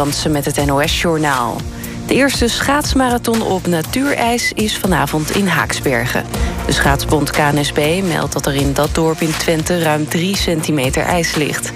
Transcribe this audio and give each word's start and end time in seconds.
Met 0.00 0.44
het 0.44 0.66
NOS-journaal. 0.66 1.56
De 2.06 2.14
eerste 2.14 2.48
schaatsmarathon 2.48 3.42
op 3.42 3.66
natuurijs 3.66 4.52
is 4.52 4.78
vanavond 4.78 5.30
in 5.36 5.46
Haaksbergen. 5.46 6.24
De 6.66 6.72
schaatsbond 6.72 7.30
KNSB 7.30 8.02
meldt 8.08 8.32
dat 8.32 8.46
er 8.46 8.54
in 8.54 8.72
dat 8.72 8.94
dorp 8.94 9.20
in 9.20 9.30
Twente... 9.30 9.82
ruim 9.82 10.08
3 10.08 10.36
centimeter 10.36 11.02
ijs 11.02 11.34
ligt. 11.34 11.72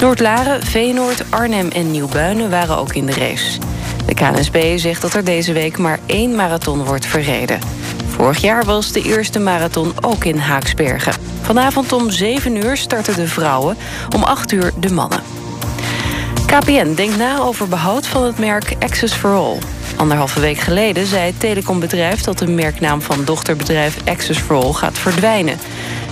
Noordlaren, 0.00 0.62
Veenoord, 0.62 1.30
Arnhem 1.30 1.68
en 1.68 1.90
Nieuwbuinen 1.90 2.50
waren 2.50 2.76
ook 2.76 2.94
in 2.94 3.06
de 3.06 3.14
race. 3.14 3.58
De 4.06 4.14
KNSB 4.14 4.78
zegt 4.78 5.02
dat 5.02 5.14
er 5.14 5.24
deze 5.24 5.52
week 5.52 5.78
maar 5.78 5.98
één 6.06 6.34
marathon 6.34 6.84
wordt 6.84 7.06
verreden. 7.06 7.58
Vorig 8.08 8.38
jaar 8.38 8.64
was 8.64 8.92
de 8.92 9.02
eerste 9.02 9.38
marathon 9.38 9.92
ook 10.00 10.24
in 10.24 10.38
Haaksbergen. 10.38 11.14
Vanavond 11.42 11.92
om 11.92 12.10
7 12.10 12.56
uur 12.56 12.76
starten 12.76 13.14
de 13.14 13.28
vrouwen, 13.28 13.76
om 14.14 14.22
8 14.22 14.52
uur 14.52 14.72
de 14.80 14.92
mannen. 14.92 15.37
KPN 16.48 16.94
denkt 16.94 17.16
na 17.16 17.38
over 17.38 17.68
behoud 17.68 18.06
van 18.06 18.24
het 18.24 18.38
merk 18.38 18.74
Access 18.78 19.14
for 19.14 19.30
All. 19.30 19.58
Anderhalve 19.96 20.40
week 20.40 20.58
geleden 20.58 21.06
zei 21.06 21.26
het 21.26 21.40
telecombedrijf... 21.40 22.20
dat 22.20 22.38
de 22.38 22.46
merknaam 22.46 23.02
van 23.02 23.24
dochterbedrijf 23.24 23.98
Access 24.04 24.40
for 24.40 24.56
All 24.56 24.72
gaat 24.72 24.98
verdwijnen. 24.98 25.58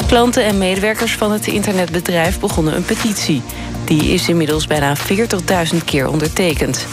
Klanten 0.07 0.45
en 0.45 0.59
medewerkers 0.59 1.15
van 1.15 1.33
het 1.33 1.47
internetbedrijf 1.47 2.41
begonnen 2.41 2.77
een 2.77 2.85
petitie. 2.85 3.43
Die 3.85 4.03
is 4.03 4.29
inmiddels 4.29 4.67
bijna 4.67 4.97
40.000 4.97 5.85
keer 5.85 6.09
ondertekend. 6.09 6.87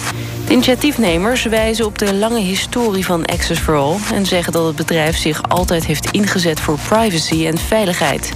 De 0.45 0.53
initiatiefnemers 0.53 1.43
wijzen 1.43 1.85
op 1.85 1.97
de 1.97 2.13
lange 2.13 2.39
historie 2.39 3.05
van 3.05 3.25
Access 3.25 3.61
for 3.61 3.75
All... 3.75 3.97
en 4.13 4.25
zeggen 4.25 4.53
dat 4.53 4.65
het 4.65 4.75
bedrijf 4.75 5.17
zich 5.17 5.49
altijd 5.49 5.85
heeft 5.85 6.11
ingezet 6.11 6.59
voor 6.59 6.77
privacy 6.87 7.45
en 7.47 7.57
veiligheid. 7.57 8.33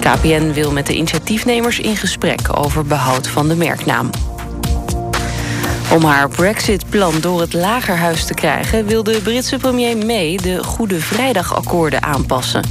KPN 0.00 0.52
wil 0.52 0.72
met 0.72 0.86
de 0.86 0.94
initiatiefnemers 0.94 1.78
in 1.78 1.96
gesprek 1.96 2.58
over 2.58 2.84
behoud 2.84 3.28
van 3.28 3.48
de 3.48 3.56
merknaam. 3.56 4.10
Om 5.92 6.04
haar 6.04 6.28
Brexit-plan 6.28 7.20
door 7.20 7.40
het 7.40 7.52
lagerhuis 7.52 8.24
te 8.24 8.34
krijgen... 8.34 8.86
wil 8.86 9.02
de 9.02 9.20
Britse 9.22 9.56
premier 9.56 9.96
May 10.06 10.38
de 10.42 10.64
Goede 10.64 11.00
Vrijdagakkoorden 11.00 12.02
aanpassen. 12.02 12.64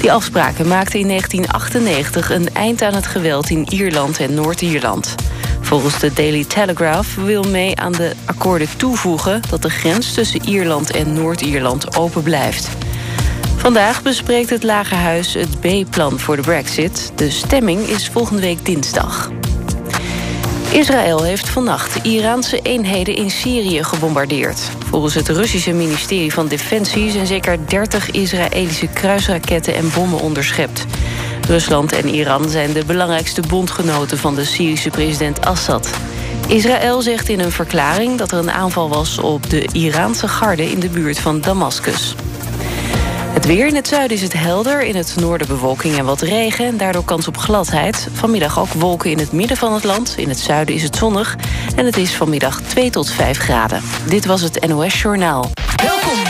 Die 0.00 0.12
afspraken 0.12 0.68
maakten 0.68 0.98
in 0.98 1.08
1998 1.08 2.30
een 2.30 2.54
eind 2.54 2.82
aan 2.82 2.94
het 2.94 3.06
geweld 3.06 3.50
in 3.50 3.66
Ierland 3.70 4.18
en 4.18 4.34
Noord-Ierland. 4.34 5.14
Volgens 5.60 5.98
de 5.98 6.12
Daily 6.12 6.44
Telegraph 6.44 7.14
wil 7.14 7.42
May 7.42 7.74
aan 7.74 7.92
de 7.92 8.12
akkoorden 8.24 8.68
toevoegen... 8.76 9.42
dat 9.50 9.62
de 9.62 9.70
grens 9.70 10.14
tussen 10.14 10.44
Ierland 10.44 10.90
en 10.90 11.12
Noord-Ierland 11.12 11.96
open 11.96 12.22
blijft. 12.22 12.68
Vandaag 13.56 14.02
bespreekt 14.02 14.50
het 14.50 14.62
Lagerhuis 14.62 15.34
het 15.34 15.60
B-plan 15.60 16.18
voor 16.18 16.36
de 16.36 16.42
brexit. 16.42 17.12
De 17.14 17.30
stemming 17.30 17.80
is 17.80 18.08
volgende 18.08 18.42
week 18.42 18.64
dinsdag. 18.64 19.30
Israël 20.72 21.22
heeft 21.22 21.48
vannacht 21.48 22.04
Iraanse 22.04 22.60
eenheden 22.62 23.14
in 23.14 23.30
Syrië 23.30 23.84
gebombardeerd. 23.84 24.60
Volgens 24.90 25.14
het 25.14 25.28
Russische 25.28 25.72
ministerie 25.72 26.32
van 26.32 26.48
Defensie... 26.48 27.10
zijn 27.10 27.26
zeker 27.26 27.58
30 27.66 28.10
Israëlische 28.10 28.86
kruisraketten 28.86 29.74
en 29.74 29.90
bommen 29.94 30.20
onderschept. 30.20 30.84
Rusland 31.46 31.92
en 31.92 32.08
Iran 32.08 32.48
zijn 32.48 32.72
de 32.72 32.84
belangrijkste 32.84 33.42
bondgenoten... 33.48 34.18
van 34.18 34.34
de 34.34 34.44
Syrische 34.44 34.90
president 34.90 35.46
Assad. 35.46 35.90
Israël 36.46 37.02
zegt 37.02 37.28
in 37.28 37.40
een 37.40 37.52
verklaring 37.52 38.18
dat 38.18 38.32
er 38.32 38.38
een 38.38 38.50
aanval 38.50 38.88
was... 38.88 39.18
op 39.18 39.50
de 39.50 39.68
Iraanse 39.72 40.28
garde 40.28 40.70
in 40.70 40.80
de 40.80 40.88
buurt 40.88 41.18
van 41.18 41.40
Damascus. 41.40 42.14
Het 43.32 43.46
weer 43.46 43.66
in 43.66 43.74
het 43.74 43.88
zuiden 43.88 44.16
is 44.16 44.22
het 44.22 44.32
helder, 44.32 44.82
in 44.82 44.96
het 44.96 45.14
noorden 45.20 45.46
bewolking 45.46 45.98
en 45.98 46.04
wat 46.04 46.20
regen... 46.20 46.66
en 46.66 46.76
daardoor 46.76 47.04
kans 47.04 47.28
op 47.28 47.36
gladheid. 47.36 48.08
Vanmiddag 48.12 48.58
ook 48.58 48.72
wolken 48.72 49.10
in 49.10 49.18
het 49.18 49.32
midden 49.32 49.56
van 49.56 49.72
het 49.72 49.84
land. 49.84 50.14
In 50.16 50.28
het 50.28 50.38
zuiden 50.38 50.74
is 50.74 50.82
het 50.82 50.96
zonnig 50.96 51.36
en 51.76 51.84
het 51.84 51.96
is 51.96 52.14
vanmiddag 52.14 52.60
2 52.60 52.90
tot 52.90 53.10
5 53.10 53.38
graden. 53.38 53.82
Dit 54.06 54.26
was 54.26 54.40
het 54.40 54.66
NOS 54.68 55.02
Journaal. 55.02 55.50
Welkom 55.82 56.29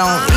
don't 0.00 0.29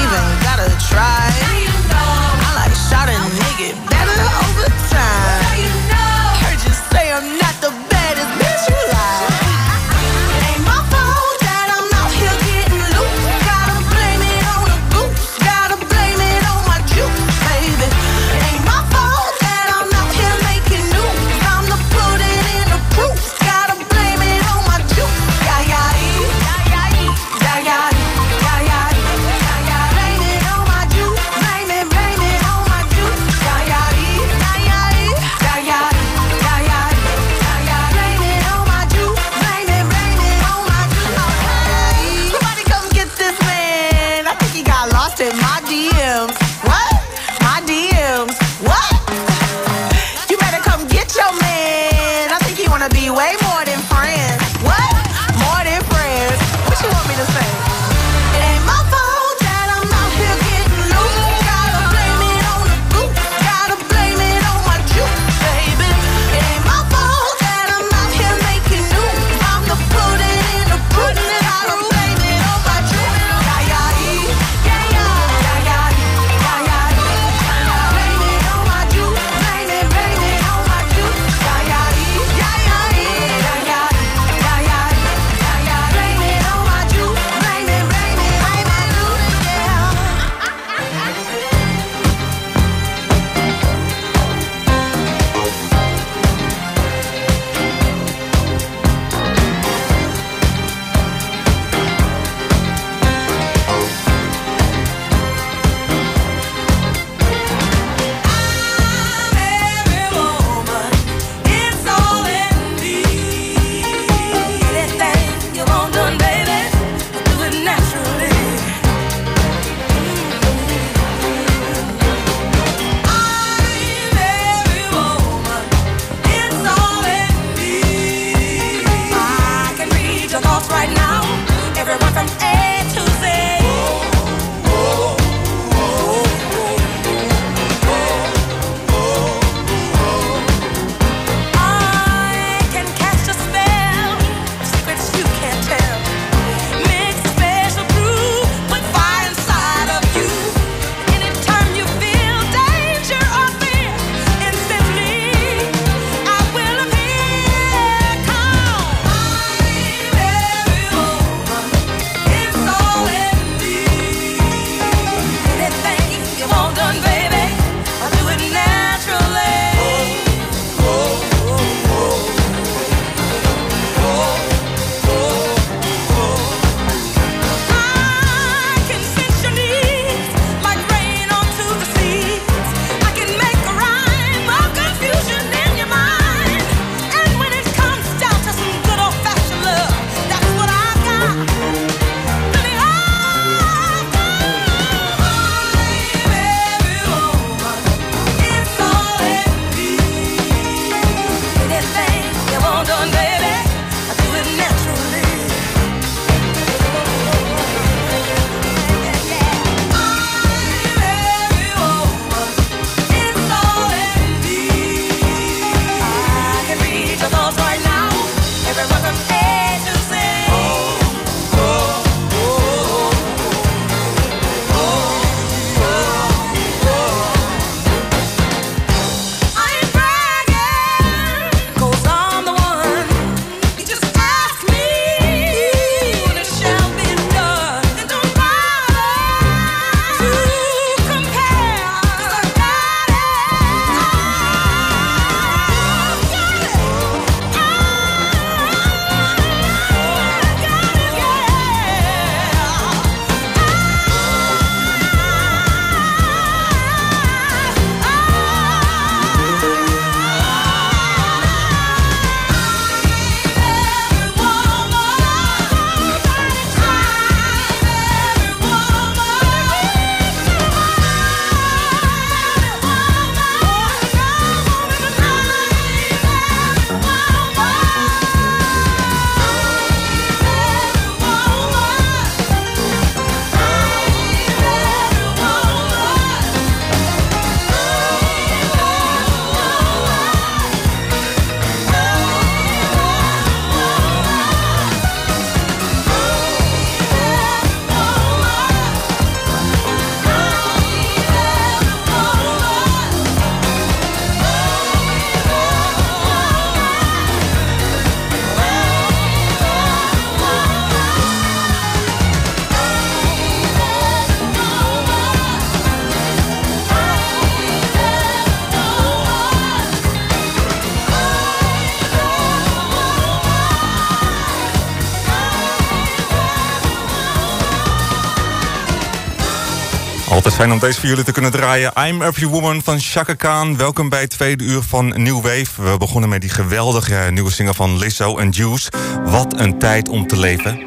Altijd 330.43 330.61
fijn 330.61 330.73
om 330.73 330.87
deze 330.87 330.99
voor 330.99 331.09
jullie 331.09 331.23
te 331.23 331.31
kunnen 331.31 331.51
draaien. 331.51 331.91
I'm 332.07 332.21
Every 332.21 332.47
Woman 332.47 332.81
van 332.83 332.99
Chaka 332.99 333.33
Khan. 333.33 333.77
Welkom 333.77 334.09
bij 334.09 334.21
het 334.21 334.29
tweede 334.29 334.63
uur 334.63 334.81
van 334.81 335.07
New 335.07 335.41
Wave. 335.41 335.91
We 335.91 335.97
begonnen 335.97 336.29
met 336.29 336.41
die 336.41 336.49
geweldige 336.49 337.27
nieuwe 337.31 337.51
single 337.51 337.73
van 337.73 337.97
Lizzo 337.97 338.37
en 338.37 338.49
Juice. 338.49 338.91
Wat 339.25 339.59
een 339.59 339.79
tijd 339.79 340.09
om 340.09 340.27
te 340.27 340.37
leven. 340.37 340.79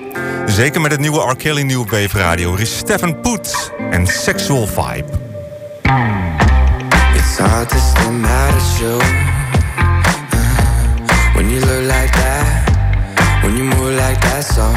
Zeker 0.46 0.80
met 0.80 0.90
het 0.90 1.00
nieuwe 1.00 1.30
R. 1.30 1.36
Kelly 1.36 1.62
New 1.62 1.90
Wave 1.90 2.18
Radio. 2.18 2.54
Er 2.54 2.60
is 2.60 2.76
Stefan 2.76 3.20
Poets 3.20 3.70
en 3.90 4.06
Sexual 4.06 4.66
Vibe. 4.66 5.08
It's 7.14 7.38
hard 7.38 7.68
to 7.68 8.10
mad 8.10 8.54
at 8.54 8.78
you 8.78 8.96
When 11.34 11.50
you 11.50 11.60
look 11.60 11.82
like 11.82 12.12
that 12.12 12.46
When 13.42 13.56
you 13.56 13.64
move 13.64 14.06
like 14.08 14.20
that 14.20 14.44
so 14.44 14.72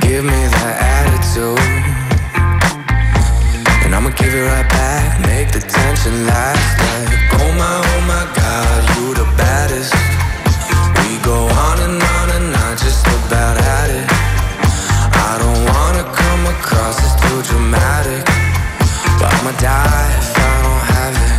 Give 0.00 0.22
me 0.22 0.48
that 0.48 0.78
attitude 0.80 1.97
give 4.18 4.34
it 4.34 4.42
right 4.42 4.68
back 4.68 5.20
Make 5.26 5.52
the 5.52 5.60
tension 5.60 6.26
last. 6.26 6.74
Like 6.82 7.40
Oh 7.40 7.50
my, 7.54 7.74
oh 7.90 8.00
my 8.12 8.24
God, 8.34 8.78
you 8.94 9.14
the 9.14 9.28
baddest. 9.38 9.94
We 10.98 11.18
go 11.22 11.38
on 11.46 11.76
and 11.86 11.98
on 12.16 12.26
and 12.36 12.48
on 12.64 12.72
Just 12.76 13.06
about 13.06 13.56
at 13.56 13.88
it. 13.98 14.06
I 15.28 15.32
don't 15.42 15.62
wanna 15.70 16.04
come 16.20 16.42
across 16.54 16.98
as 17.06 17.14
too 17.22 17.38
dramatic. 17.50 18.24
But 19.18 19.30
I'ma 19.36 19.52
die 19.58 20.10
if 20.20 20.30
I 20.36 20.54
don't 20.66 20.84
have 20.94 21.14
it. 21.26 21.34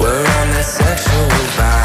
We're 0.00 0.26
on 0.40 0.46
that 0.56 0.64
sexual 0.64 1.28
vibe 1.56 1.79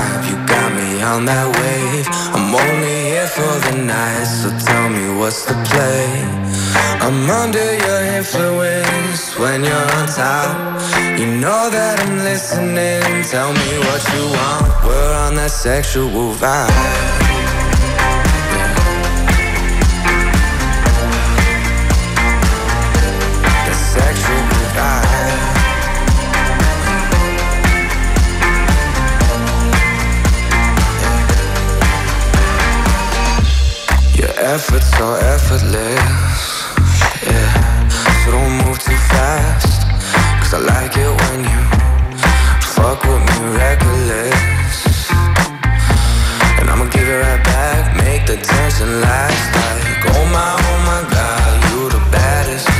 on 1.06 1.26
that 1.26 1.48
wave. 1.60 2.08
I'm 2.36 2.54
only 2.54 2.98
here 3.12 3.28
for 3.28 3.54
the 3.66 3.76
night 3.86 4.26
So 4.26 4.50
tell 4.66 4.90
me 4.90 5.20
what's 5.20 5.46
the 5.46 5.54
play? 5.70 6.08
I'm 7.06 7.30
under 7.30 7.70
your 7.86 8.02
influence 8.18 9.38
When 9.38 9.64
you're 9.64 9.90
on 9.98 10.08
top. 10.08 10.52
You 11.20 11.28
know 11.28 11.70
that 11.70 11.96
I'm 12.04 12.18
listening. 12.18 13.24
Tell 13.24 13.52
me 13.54 13.72
what 13.88 14.02
you 14.14 14.24
want. 14.38 14.66
We're 14.86 15.14
on 15.26 15.36
that 15.36 15.52
sexual 15.52 16.34
vibe 16.42 17.35
efforts 34.46 34.86
so 34.98 35.16
effortless, 35.16 36.06
yeah. 37.26 37.90
So 38.22 38.32
don't 38.32 38.54
move 38.64 38.78
too 38.78 38.96
fast, 39.10 39.82
cause 40.40 40.54
I 40.54 40.60
like 40.60 40.96
it 40.96 41.10
when 41.24 41.40
you 41.50 41.62
fuck 42.62 43.02
with 43.04 43.24
me 43.26 43.58
reckless. 43.58 45.10
And 46.60 46.70
I'ma 46.70 46.86
give 46.92 47.08
it 47.10 47.20
right 47.26 47.44
back, 47.44 47.98
make 48.04 48.28
the 48.28 48.38
tension 48.38 49.02
last. 49.02 49.46
Like, 49.58 50.14
oh 50.14 50.26
my, 50.36 50.52
oh 50.70 50.80
my 50.92 51.02
god, 51.10 51.52
you 51.72 51.90
the 51.90 52.02
baddest. 52.12 52.75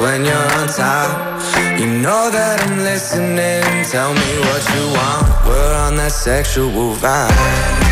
When 0.00 0.24
you're 0.24 0.52
on 0.58 0.68
top. 0.68 1.40
You 1.78 1.86
know 1.86 2.30
that 2.30 2.62
I'm 2.62 2.78
listening. 2.78 3.62
Tell 3.90 4.12
me 4.14 4.30
what 4.48 4.62
you 4.74 4.84
want. 4.94 5.46
We're 5.46 5.74
on 5.74 5.96
that 5.96 6.12
sexual 6.12 6.94
vibe. 6.94 7.87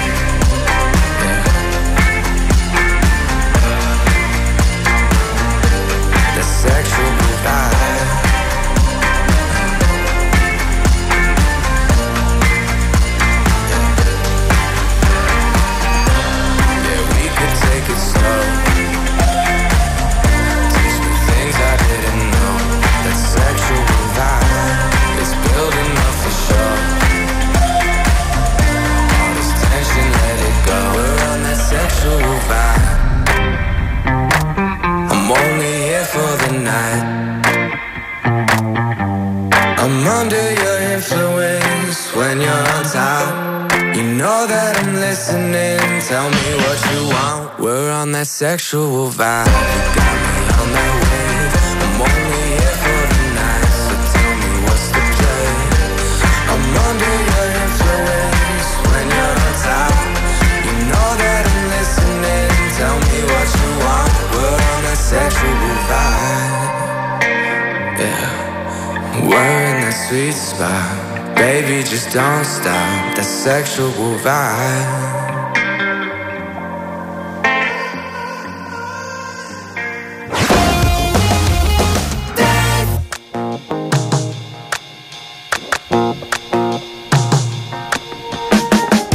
Sexual 48.37 49.09
vibe. 49.09 49.49
You 49.49 49.81
got 49.97 50.17
me 50.21 50.45
on 50.61 50.69
that 50.77 50.93
wave. 51.01 51.57
I'm 51.85 52.05
only 52.05 52.43
here 52.53 52.77
for 52.85 53.03
the 53.09 53.23
night. 53.33 53.73
So 53.81 53.97
tell 54.13 54.35
me 54.45 54.53
what's 54.69 54.89
the 54.93 55.01
play. 55.17 55.49
I'm 56.53 56.65
under 56.85 57.17
your 57.33 57.49
influence 57.65 58.69
when 58.93 59.07
you're 59.09 59.37
on 59.41 59.53
top. 59.65 59.97
You 60.69 60.75
know 60.85 61.11
that 61.17 61.49
I'm 61.49 61.65
listening. 61.81 62.53
Tell 62.77 62.99
me 63.09 63.19
what 63.25 63.49
you 63.57 63.71
want. 63.81 64.13
We're 64.29 64.61
on 64.69 64.81
that 64.85 65.01
sexual 65.01 65.57
vibe. 65.89 66.77
Yeah. 68.05 69.33
We're 69.33 69.65
in 69.65 69.81
that 69.81 69.97
sweet 69.97 70.37
spot. 70.37 70.93
Baby, 71.41 71.89
just 71.89 72.13
don't 72.13 72.45
stop. 72.45 73.17
That 73.17 73.25
sexual 73.25 73.89
vibe. 74.21 75.36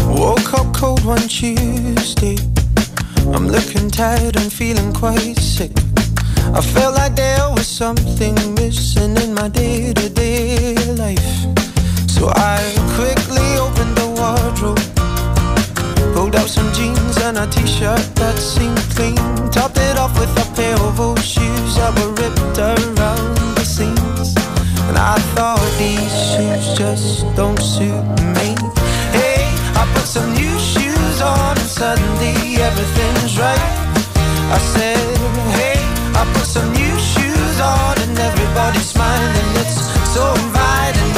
Woke 0.08 0.54
up 0.54 0.74
cold 0.76 1.04
one 1.06 1.28
Tuesday. 1.28 2.38
I'm 3.34 3.48
looking 3.48 3.90
tired 3.90 4.36
and 4.36 4.52
feeling 4.52 4.94
quite 4.94 5.38
sick. 5.38 5.72
I 6.54 6.62
felt 6.62 6.96
like 6.96 7.16
there 7.16 7.50
was 7.52 7.68
something 7.68 8.36
missing 8.56 9.16
in 9.18 9.34
my 9.34 9.48
day 9.48 9.94
to 9.94 10.10
day 10.10 10.76
life. 10.96 11.32
So 12.10 12.28
I 12.36 12.60
quickly 12.96 13.48
opened 13.58 13.96
the 13.96 14.10
wardrobe, 14.20 14.80
pulled 16.14 16.36
out 16.36 16.50
some 16.50 16.72
jeans 16.74 17.18
and 17.24 17.38
a 17.38 17.48
t 17.48 17.66
shirt 17.66 18.04
that 18.16 18.38
seemed 18.38 18.78
clean. 18.96 19.16
Topped 19.50 19.78
it 19.78 19.98
off 19.98 20.14
with 20.20 20.32
a 20.38 20.56
pair 20.56 20.76
of 20.76 21.00
old 21.00 21.24
shoes 21.24 21.76
that 21.76 21.98
were 21.98 22.12
ripped 22.22 22.58
around 22.60 23.38
the 23.56 23.66
seams. 23.66 24.51
And 24.92 25.00
I 25.00 25.18
thought 25.36 25.64
these 25.80 26.12
shoes 26.28 26.78
just 26.78 27.24
don't 27.34 27.58
suit 27.62 28.04
me. 28.36 28.52
Hey, 29.16 29.48
I 29.80 29.90
put 29.96 30.04
some 30.04 30.34
new 30.34 30.60
shoes 30.60 31.22
on 31.22 31.58
and 31.58 31.70
suddenly 31.80 32.58
everything's 32.60 33.40
right. 33.40 33.72
I 34.52 34.60
said, 34.76 35.00
hey, 35.56 35.80
I 36.20 36.30
put 36.34 36.46
some 36.46 36.74
new 36.74 36.96
shoes 37.00 37.62
on 37.62 38.02
and 38.04 38.20
everybody's 38.20 38.90
smiling. 38.90 39.50
It's 39.64 39.80
so 40.14 40.34
inviting. 40.44 41.11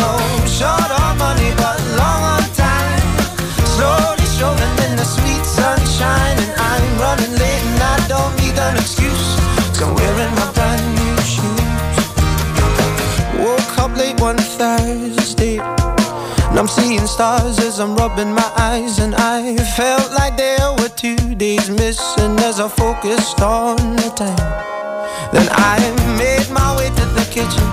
And 16.54 16.60
I'm 16.60 16.68
seeing 16.68 17.08
stars 17.08 17.58
as 17.58 17.80
I'm 17.80 17.96
rubbing 17.96 18.32
my 18.32 18.52
eyes, 18.56 19.00
and 19.00 19.16
I 19.16 19.58
felt 19.76 20.14
like 20.14 20.38
there 20.38 20.72
were 20.78 20.90
two 20.90 21.34
days 21.34 21.68
missing 21.68 22.38
as 22.42 22.60
I 22.60 22.70
focused 22.70 23.42
on 23.42 23.78
the 23.96 24.10
time. 24.16 24.38
Then 25.34 25.48
I 25.50 25.82
made 26.16 26.48
my 26.54 26.78
way 26.78 26.90
to 26.90 27.06
the 27.18 27.26
kitchen, 27.34 27.68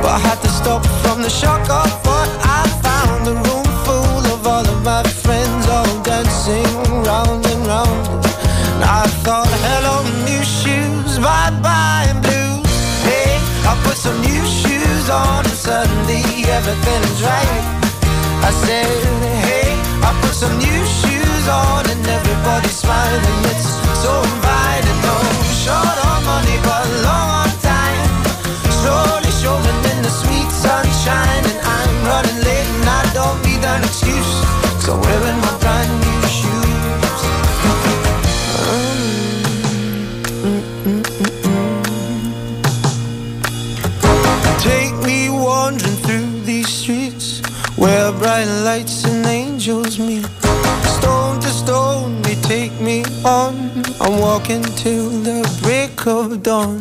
but 0.00 0.12
I 0.16 0.18
had 0.18 0.40
to 0.40 0.48
stop 0.48 0.82
from 1.04 1.20
the 1.20 1.28
shock 1.28 1.60
of 1.68 1.92
what 2.06 2.30
I 2.40 2.64
found. 2.80 3.28
A 3.28 3.34
room 3.34 3.68
full 3.84 4.24
of 4.32 4.46
all 4.46 4.66
of 4.66 4.82
my 4.82 5.02
friends, 5.02 5.68
all 5.68 5.92
dancing 6.02 6.72
round 7.04 7.44
and 7.44 7.66
round. 7.66 8.24
And 8.72 8.82
I 8.82 9.04
thought, 9.20 9.52
hello, 9.68 10.08
new 10.24 10.42
shoes, 10.42 11.18
bye 11.18 11.52
bye, 11.60 12.18
blues. 12.24 12.64
Hey, 13.04 13.36
I 13.68 13.78
put 13.84 13.98
some 13.98 14.18
new 14.22 14.42
shoes 14.46 15.10
on 15.10 15.49
everything's 15.70 17.22
right. 17.22 17.62
I 18.42 18.50
said, 18.50 18.90
hey, 19.46 19.70
I 20.02 20.10
put 20.20 20.34
some 20.34 20.58
new 20.58 20.80
shoes 20.98 21.44
on 21.48 21.88
and 21.88 22.02
everybody's 22.06 22.76
smiling. 22.76 23.38
It's 23.52 23.70
so 24.02 24.12
inviting. 24.18 24.98
No 25.06 25.14
short 25.62 25.98
on 26.10 26.20
money, 26.26 26.58
but 26.66 26.84
long 27.06 27.28
on 27.42 27.50
time. 27.62 28.10
Slowly 28.82 29.30
strolling 29.30 29.80
in 29.92 29.98
the 30.02 30.10
sweet 30.10 30.50
sunshine, 30.50 31.44
and 31.50 31.60
I'm 31.62 31.94
running 32.10 32.38
late 32.42 32.68
and 32.76 32.88
I 32.88 33.02
don't 33.14 33.38
need 33.46 33.62
an 33.64 33.84
excuse. 33.84 34.32
So 34.84 34.98
wearing 34.98 35.40
my 35.40 35.59
bright 48.40 48.64
lights 48.64 49.04
and 49.04 49.26
angels 49.26 49.98
meet. 49.98 50.24
Stone 50.96 51.40
to 51.40 51.48
stone, 51.48 52.22
they 52.22 52.36
take 52.36 52.72
me 52.80 53.04
on. 53.22 53.54
I'm 54.00 54.18
walking 54.18 54.62
till 54.62 55.10
the 55.10 55.40
break 55.62 56.06
of 56.06 56.42
dawn. 56.42 56.80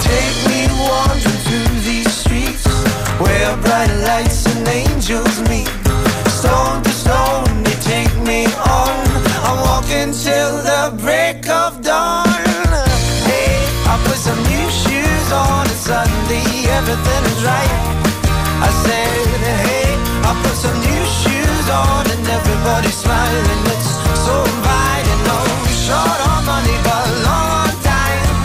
Take 0.00 0.38
me 0.50 0.68
wandering 0.78 1.40
through 1.46 1.74
these 1.80 2.12
streets 2.12 2.66
where 3.18 3.56
bright 3.62 3.92
lights 4.06 4.46
and 4.46 4.68
angels 4.68 5.40
meet. 5.48 5.70
Stone 6.28 6.84
to 6.84 6.90
stone, 6.90 7.64
they 7.64 7.76
take 7.92 8.14
me 8.22 8.46
on. 8.80 8.94
I'm 9.46 9.58
walking 9.70 10.12
till 10.12 10.54
the 10.70 10.94
break 11.02 11.48
of 11.48 11.82
dawn. 11.82 12.28
Hey, 13.26 13.58
I 13.90 14.00
put 14.06 14.18
some 14.18 14.40
new 14.52 14.68
shoes 14.70 15.32
on 15.32 15.66
and 15.66 15.78
suddenly 15.88 16.44
everything 16.70 17.24
is 17.32 17.44
right. 17.44 18.01
Everybody's 22.62 22.94
smiling. 22.94 23.62
It's 23.74 23.90
so 24.22 24.34
inviting. 24.38 25.20
No 25.26 25.38
short 25.66 26.20
on 26.30 26.46
money, 26.46 26.78
but 26.86 27.06
long 27.26 27.66
on 27.66 27.74
time. 27.82 28.38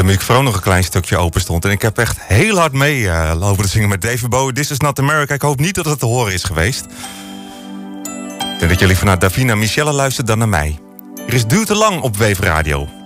De 0.02 0.08
microfoon 0.08 0.44
nog 0.44 0.54
een 0.54 0.60
klein 0.60 0.84
stukje 0.84 1.16
open 1.16 1.40
stond. 1.40 1.64
En 1.64 1.70
ik 1.70 1.82
heb 1.82 1.98
echt 1.98 2.16
heel 2.20 2.56
hard 2.56 2.72
mee 2.72 3.08
eh, 3.08 3.32
lopen 3.38 3.64
te 3.64 3.70
zingen 3.70 3.88
met 3.88 4.02
David 4.02 4.28
Bowie. 4.28 4.54
This 4.54 4.70
is 4.70 4.78
not 4.78 4.98
America. 4.98 5.34
Ik 5.34 5.42
hoop 5.42 5.60
niet 5.60 5.74
dat 5.74 5.84
het 5.84 5.98
te 5.98 6.06
horen 6.06 6.32
is 6.32 6.44
geweest. 6.44 6.84
Ik 8.34 8.58
denk 8.58 8.70
dat 8.70 8.78
jullie 8.80 8.96
vanuit 8.96 9.20
Davina 9.20 9.54
Michelle 9.54 9.92
luistert 9.92 10.26
dan 10.26 10.38
naar 10.38 10.48
mij. 10.48 10.78
Er 11.26 11.34
is 11.34 11.46
duur 11.46 11.64
te 11.64 11.74
lang 11.74 12.00
op 12.00 12.16
Wave 12.16 12.42
Radio. 12.42 13.01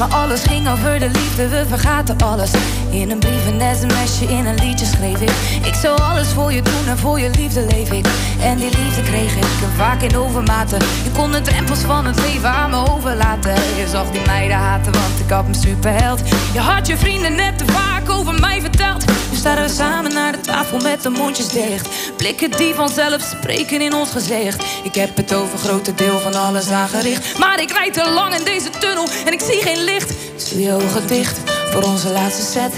Maar 0.00 0.08
alles 0.08 0.42
ging 0.42 0.68
over 0.68 0.98
de 0.98 1.08
liefde, 1.10 1.48
we 1.48 1.64
vergaten 1.68 2.16
alles. 2.18 2.50
In 2.90 3.10
een 3.10 3.18
brief, 3.18 3.46
een 3.46 3.76
sms'je, 3.76 4.26
in 4.26 4.46
een 4.46 4.54
liedje 4.54 4.86
schreef 4.86 5.20
ik. 5.20 5.30
Ik 5.66 5.74
zou 5.74 6.00
alles 6.00 6.28
voor 6.28 6.52
je 6.52 6.62
doen 6.62 6.86
en 6.88 6.98
voor 6.98 7.20
je 7.20 7.30
liefde 7.30 7.66
leef 7.66 7.92
ik. 7.92 8.06
En 8.40 8.56
die 8.56 8.70
liefde 8.78 9.02
kreeg 9.02 9.36
ik 9.36 9.44
vaak 9.76 10.02
in 10.02 10.16
overmaten. 10.16 10.78
Je 10.78 11.10
kon 11.16 11.32
de 11.32 11.40
drempels 11.40 11.78
van 11.78 12.06
het 12.06 12.20
leven 12.20 12.48
aan 12.48 12.70
me 12.70 12.90
overlaten. 12.90 13.54
Je 13.54 13.88
zag 13.88 14.10
die 14.10 14.26
meiden 14.26 14.56
haten, 14.56 14.92
want 14.92 15.20
ik 15.24 15.30
had 15.30 15.46
een 15.46 15.54
superheld. 15.54 16.20
Je 16.52 16.60
had 16.60 16.86
je 16.86 16.96
vrienden 16.96 17.34
net 17.34 17.58
te 17.58 17.64
vaak 17.66 18.10
over 18.10 18.40
mij 18.40 18.60
verteld. 18.60 19.04
Staan 19.40 19.62
we 19.62 19.68
samen 19.68 20.12
naar 20.12 20.32
de 20.32 20.40
tafel 20.40 20.78
met 20.78 21.02
de 21.02 21.08
mondjes 21.08 21.48
dicht. 21.48 21.88
Blikken 22.16 22.50
die 22.50 22.74
vanzelf 22.74 23.22
spreken 23.22 23.80
in 23.80 23.94
ons 23.94 24.10
gezicht. 24.10 24.64
Ik 24.82 24.94
heb 24.94 25.16
het 25.16 25.34
over 25.34 25.58
grote 25.58 25.94
deel 25.94 26.18
van 26.18 26.34
alles 26.34 26.70
aangericht. 26.70 27.38
Maar 27.38 27.60
ik 27.60 27.70
rijd 27.70 27.94
te 27.94 28.10
lang 28.10 28.34
in 28.34 28.44
deze 28.44 28.70
tunnel 28.70 29.08
en 29.26 29.32
ik 29.32 29.40
zie 29.40 29.62
geen 29.62 29.84
licht. 29.84 30.12
Dus 30.34 30.50
doe 30.50 30.60
je 30.60 30.72
ogen 30.72 31.06
dicht 31.06 31.38
voor 31.70 31.82
onze 31.82 32.08
laatste 32.08 32.42
set. 32.42 32.72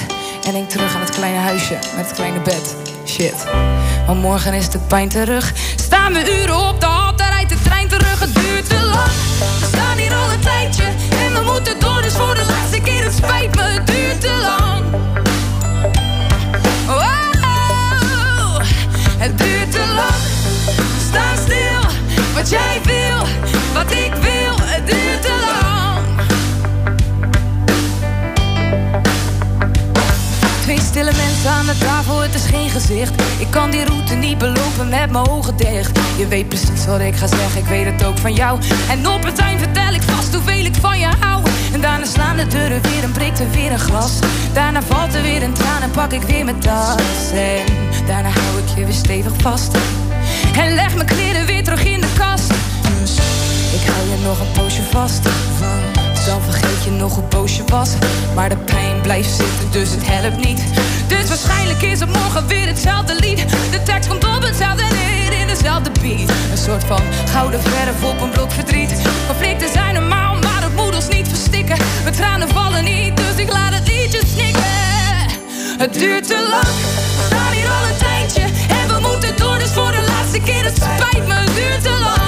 En 0.47 0.53
denk 0.53 0.71
terug 0.71 0.95
aan 0.95 1.01
het 1.01 1.11
kleine 1.11 1.39
huisje 1.39 1.79
met 1.97 2.07
het 2.07 2.15
kleine 2.15 2.41
bed. 2.41 2.77
Shit. 3.07 3.45
Maar 4.07 4.17
morgen 4.17 4.55
is 4.55 4.69
de 4.69 4.79
pijn 4.79 5.09
terug. 5.09 5.53
Staan 5.77 6.13
we 6.13 6.41
uren 6.43 6.69
op 6.69 6.81
de 6.81 6.87
hal, 6.87 7.17
dan 7.17 7.29
rijdt 7.29 7.51
de 7.51 7.61
trein 7.63 7.89
terug. 7.89 8.21
Het 8.21 8.35
duurt 8.35 8.69
te 8.69 8.81
lang. 8.85 9.13
We 9.61 9.67
staan 9.73 9.99
hier 9.99 10.15
al 10.15 10.33
een 10.33 10.41
tijdje. 10.41 10.85
En 11.11 11.33
we 11.33 11.53
moeten 11.53 11.81
door, 11.81 12.03
dus 12.03 12.13
voor 12.13 12.35
de 12.35 12.45
laatste 12.49 12.81
keer. 12.81 13.05
Het 13.05 13.15
spijt 13.15 13.55
me, 13.55 13.63
het 13.63 13.87
duurt 13.87 14.21
te 14.21 14.41
lang. 14.41 14.63
Wat 22.43 22.51
jij 22.51 22.81
wil, 22.83 23.27
wat 23.73 23.91
ik 23.93 24.15
wil. 24.15 24.55
Het 24.61 24.87
duurt 24.87 25.23
te 25.23 25.35
lang. 25.51 26.07
Twee 30.61 30.81
stille 30.81 31.13
mensen 31.27 31.51
aan 31.51 31.67
de 31.67 31.79
tafel, 31.79 32.21
het 32.21 32.35
is 32.35 32.45
geen 32.45 32.71
gezicht. 32.71 33.13
Ik 33.39 33.47
kan 33.51 33.71
die 33.71 33.85
route 33.85 34.15
niet 34.15 34.39
belopen 34.39 34.89
met 34.89 35.11
mijn 35.11 35.29
ogen 35.29 35.57
dicht. 35.57 35.99
Je 36.17 36.29
weet 36.29 36.49
precies 36.49 36.87
wat 36.87 37.01
ik 37.01 37.17
ga 37.17 37.27
zeggen, 37.27 37.61
ik 37.61 37.67
weet 37.67 37.85
het 37.85 38.05
ook 38.05 38.19
van 38.19 38.33
jou. 38.33 38.61
En 38.89 39.09
op 39.09 39.25
het 39.25 39.39
eind 39.39 39.61
vertel 39.61 39.95
ik 39.95 40.03
vast 40.03 40.35
hoeveel 40.35 40.65
ik 40.65 40.75
van 40.81 40.99
je 40.99 41.09
hou. 41.21 41.43
En 41.73 41.81
daarna 41.81 42.07
slaan 42.07 42.37
de 42.37 42.47
deuren 42.47 42.83
weer 42.83 43.03
en 43.03 43.13
breekt 43.13 43.39
er 43.39 43.51
weer 43.51 43.73
een 43.73 43.79
glas. 43.79 44.19
Daarna 44.53 44.83
valt 44.83 45.15
er 45.15 45.23
weer 45.23 45.43
een 45.43 45.53
traan 45.53 45.83
en 45.83 45.91
pak 45.91 46.13
ik 46.13 46.23
weer 46.23 46.45
mijn 46.45 46.59
tas. 46.59 47.31
En 47.33 47.65
daarna 48.07 48.29
hou 48.29 48.59
ik 48.59 48.77
je 48.77 48.85
weer 48.85 48.95
stevig 48.95 49.33
vast. 49.37 49.77
En 50.57 50.75
leg 50.75 50.95
mijn 50.95 51.07
kleren 51.07 51.47
weer 51.47 51.65
terug 51.65 51.85
in 51.85 52.01
de 52.01 52.12
ik 53.83 53.89
hou 53.89 54.09
je 54.09 54.17
nog 54.25 54.41
een 54.41 54.53
poosje 54.53 54.83
vast. 54.83 55.23
Dan 56.27 56.43
vergeet 56.43 56.85
je 56.85 56.91
nog 56.91 57.15
hoe 57.15 57.25
boos 57.25 57.57
je 57.57 57.65
was. 57.67 57.91
Maar 58.35 58.49
de 58.49 58.57
pijn 58.57 59.01
blijft 59.01 59.31
zitten, 59.31 59.71
dus 59.71 59.91
het 59.91 60.07
helpt 60.07 60.45
niet. 60.45 60.63
Dus 61.07 61.29
waarschijnlijk 61.29 61.83
is 61.83 62.01
het 62.01 62.09
morgen 62.09 62.47
weer 62.47 62.67
hetzelfde 62.67 63.15
lied. 63.15 63.39
De 63.71 63.83
tekst 63.83 64.09
komt 64.09 64.25
op 64.25 64.43
hetzelfde 64.43 64.83
neer 64.83 65.41
in 65.41 65.47
dezelfde 65.47 65.91
beat. 66.01 66.31
Een 66.51 66.59
soort 66.59 66.85
van 66.85 67.01
gouden 67.31 67.61
verf 67.63 68.05
op 68.05 68.21
een 68.21 68.31
blok 68.31 68.51
verdriet. 68.51 68.93
Conflicten 69.27 69.69
zijn 69.73 69.95
normaal, 69.95 70.35
maar 70.35 70.63
het 70.63 70.75
moet 70.75 70.95
ons 70.95 71.09
niet 71.09 71.29
verstikken. 71.29 71.77
Mijn 72.03 72.15
tranen 72.15 72.49
vallen 72.49 72.85
niet, 72.85 73.17
dus 73.17 73.37
ik 73.37 73.53
laat 73.53 73.75
het 73.75 73.89
liedje 73.89 74.23
snikken. 74.27 74.63
Het 75.79 75.93
duurt 75.95 76.27
te 76.27 76.47
lang, 76.51 76.75
we 77.17 77.23
staan 77.27 77.53
hier 77.53 77.69
al 77.69 77.85
een 77.91 77.99
tijdje. 77.99 78.43
En 78.69 78.89
we 78.89 79.09
moeten 79.09 79.37
door, 79.37 79.59
dus 79.59 79.71
voor 79.71 79.91
de 79.91 80.05
laatste 80.07 80.41
keer. 80.41 80.65
Het 80.65 80.77
spijt 80.77 81.27
me, 81.27 81.35
het 81.35 81.55
duurt 81.55 81.83
te 81.83 81.99
lang. 82.01 82.22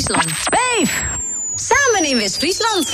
West-Friesland. 0.00 0.32
Weef. 0.50 1.04
Samen 1.56 2.04
in 2.04 2.18
West-Friesland. 2.18 2.88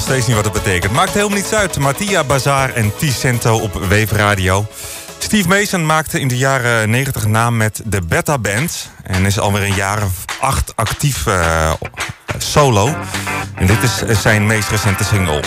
Steeds 0.00 0.26
niet 0.26 0.36
wat 0.36 0.44
het 0.44 0.52
betekent. 0.52 0.92
Maakt 0.92 1.14
helemaal 1.14 1.36
niets 1.36 1.52
uit. 1.52 1.78
Mattia 1.78 2.24
Bazaar 2.24 2.74
en 2.74 2.92
T-Cento 2.96 3.58
op 3.58 3.72
Wave 3.72 4.16
Radio. 4.16 4.66
Steve 5.18 5.48
Mason 5.48 5.86
maakte 5.86 6.20
in 6.20 6.28
de 6.28 6.36
jaren 6.36 6.90
90 6.90 7.26
naam 7.26 7.56
met 7.56 7.80
de 7.84 8.02
Beta 8.02 8.38
Band. 8.38 8.90
En 9.02 9.24
is 9.24 9.38
alweer 9.38 9.62
een 9.62 9.74
jaar 9.74 10.02
of 10.02 10.24
acht 10.40 10.72
actief 10.76 11.26
uh, 11.26 11.72
solo. 12.38 12.94
En 13.54 13.66
dit 13.66 13.82
is 13.82 14.20
zijn 14.20 14.46
meest 14.46 14.68
recente 14.68 15.04
single. 15.04 15.42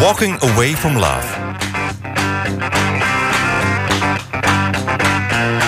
Walking 0.00 0.42
Away 0.42 0.76
From 0.76 0.96
Love. 0.98 1.26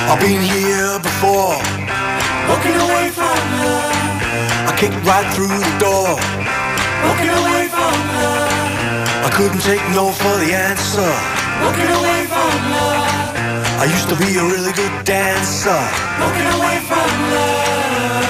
I've 0.09 0.19
been 0.19 0.41
here 0.41 1.01
before. 1.01 1.57
Walking 2.49 2.81
away 2.81 3.11
from 3.11 3.61
love. 3.61 3.95
I 4.69 4.75
kicked 4.77 5.05
right 5.05 5.35
through 5.35 5.59
the 5.59 5.77
door. 5.79 6.19
Walking 7.07 7.31
away 7.31 7.70
couldn't 9.41 9.63
take 9.63 9.81
no 9.97 10.13
for 10.13 10.37
the 10.45 10.53
answer. 10.53 11.13
Walking 11.65 11.89
away 11.89 12.21
from 12.29 12.53
love. 12.77 13.81
I 13.81 13.87
used 13.89 14.09
to 14.13 14.17
be 14.21 14.37
a 14.37 14.45
really 14.45 14.75
good 14.77 14.93
dancer. 15.03 15.81
Walking 16.21 16.49
away 16.57 16.77
from 16.85 17.09
love. 17.33 18.29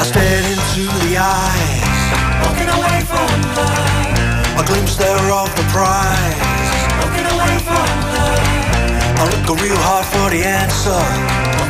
I 0.00 0.04
stared 0.08 0.46
into 0.54 0.88
the 1.04 1.20
eyes. 1.20 2.04
Walking 2.40 2.70
away 2.78 2.98
from 3.12 3.28
love. 3.52 4.56
A 4.56 4.64
glimpse 4.64 4.96
there 4.96 5.28
of 5.28 5.52
the 5.52 5.66
prize. 5.68 6.72
Walking 7.04 7.28
away 7.28 7.54
from 7.68 7.92
love. 8.16 9.20
I 9.20 9.24
look 9.28 9.60
real 9.60 9.80
hard 9.84 10.06
for 10.06 10.26
the 10.32 10.40
answer. 10.48 11.67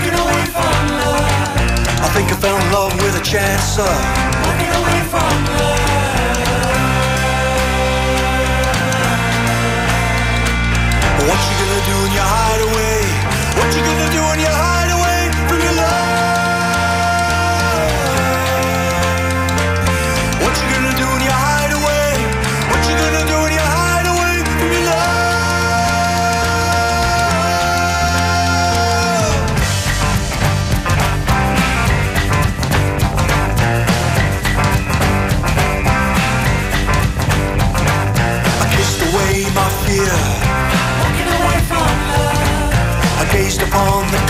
Think 2.18 2.32
I 2.32 2.36
fell 2.42 2.58
in 2.58 2.72
love 2.72 2.92
with 2.98 3.14
a 3.14 3.22
chancer. 3.22 3.94
Walking 4.46 4.72
away 4.80 4.98
from 5.12 5.38
love. 5.54 5.86
What 11.28 11.40
you 11.46 11.54
gonna 11.62 11.82
do 11.90 11.96
in 12.06 12.12
your 12.18 12.28
hideaway? 12.34 12.98
What 13.58 13.68
you 13.70 13.82
gonna 13.86 14.07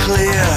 clear. 0.08 0.48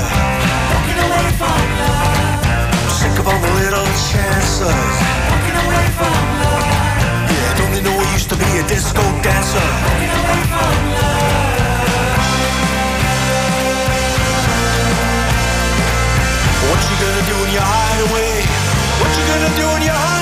Walking 0.71 0.99
away 1.07 1.27
from 1.39 1.61
love. 1.83 2.91
Sick 2.99 3.15
of 3.19 3.25
all 3.27 3.41
the 3.47 3.53
little 3.61 3.89
chances. 4.09 4.93
Walking 5.31 5.57
away 5.63 5.85
from 5.99 6.23
love. 6.43 7.31
Yeah, 7.35 7.49
don't 7.59 7.71
they 7.75 7.83
know 7.87 7.95
I 8.03 8.07
used 8.17 8.29
to 8.33 8.37
be 8.43 8.49
a 8.61 8.65
disco 8.71 9.03
dancer? 9.27 9.67
Walking 9.87 10.13
away 10.21 10.41
from 10.53 10.75
love. 10.95 11.19
What 16.69 16.79
you 16.89 16.95
gonna 17.03 17.25
do 17.31 17.35
in 17.45 17.49
your 17.57 17.67
hideaway? 17.73 18.33
What 19.01 19.11
you 19.17 19.23
gonna 19.31 19.53
do 19.61 19.67
in 19.75 19.81
your 19.89 19.99
hideaway? 19.99 20.20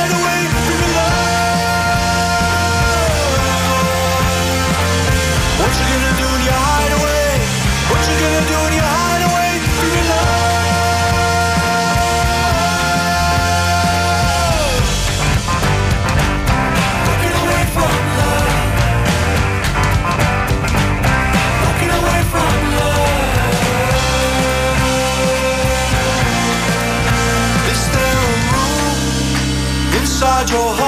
Your 30.51 30.78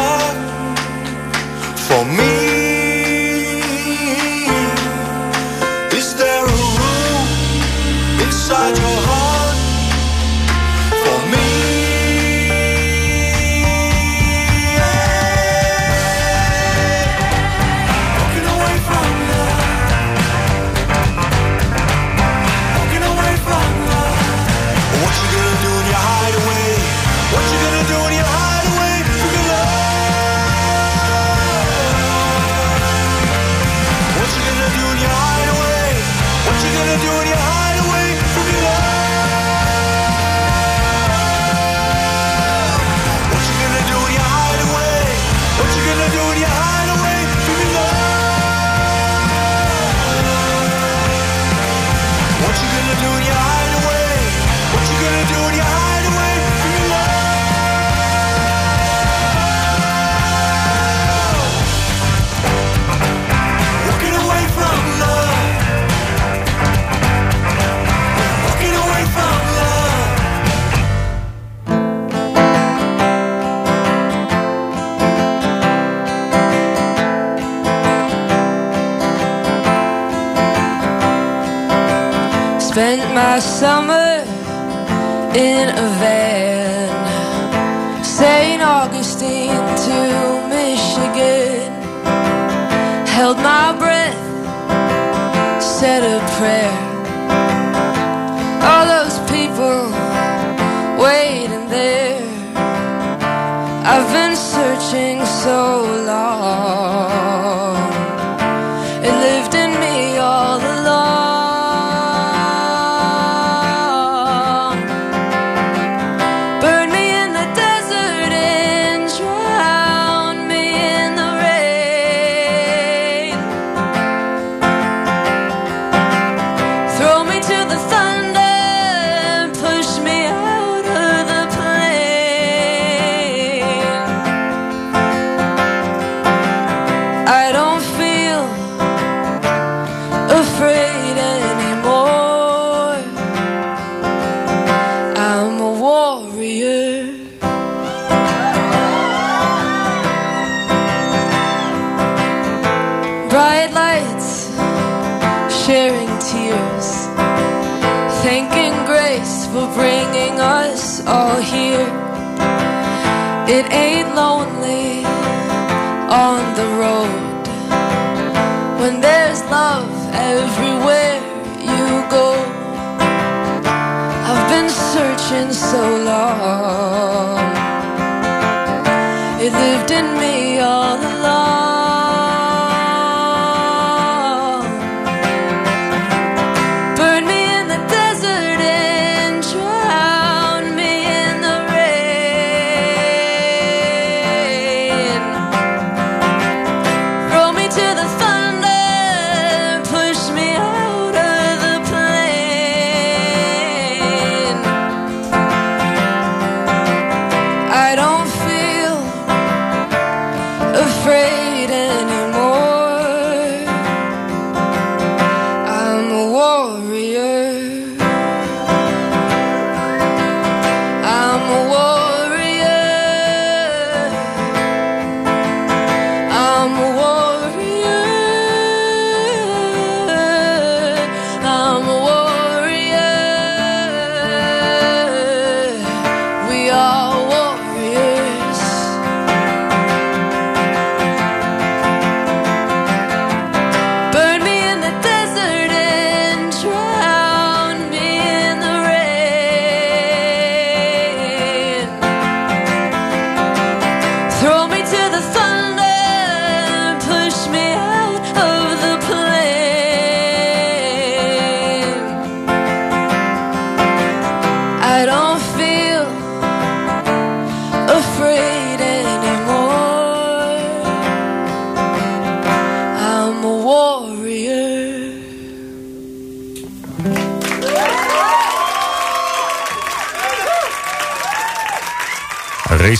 summer 83.41 84.00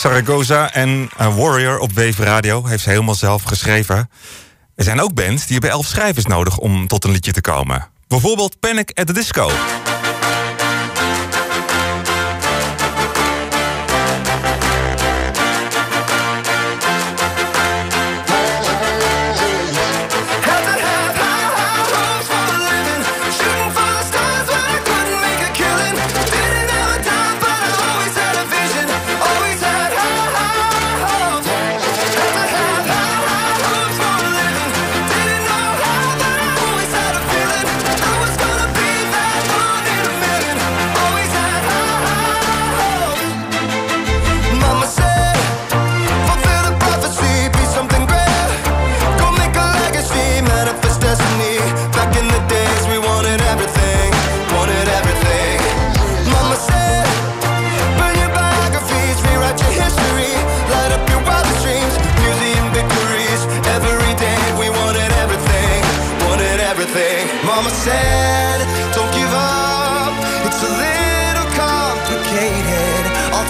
Zaragoza 0.02 0.74
en 0.74 1.10
eh, 1.18 1.36
Warrior 1.38 1.80
op 1.80 1.92
Wave 1.94 2.24
Radio 2.24 2.66
heeft 2.66 2.84
ze 2.84 2.90
helemaal 2.90 3.16
zelf 3.16 3.44
geschreven. 3.44 4.10
Er 4.76 4.84
zijn 4.84 5.02
ook 5.02 5.14
bands 5.14 5.42
die 5.46 5.52
hebben 5.52 5.70
elf 5.70 5.86
schrijvers 5.86 6.26
nodig 6.26 6.58
om 6.58 6.88
tot 6.88 7.04
een 7.04 7.12
liedje 7.12 7.32
te 7.32 7.42
komen. 7.42 7.88
Bijvoorbeeld 8.08 8.60
Panic 8.60 8.92
at 8.94 9.08
the 9.08 9.14
Disco. 9.14 9.52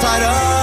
tied 0.02 0.24
up 0.24 0.61